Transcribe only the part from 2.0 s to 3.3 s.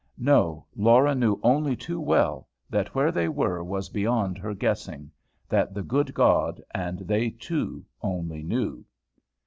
well, that where they